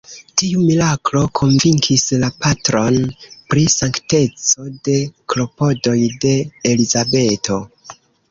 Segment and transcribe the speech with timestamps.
[0.41, 2.97] Tiu miraklo konvinkis la patron
[3.53, 4.97] pri sankteco de
[5.33, 6.35] klopodoj de
[6.73, 7.63] Elizabeto.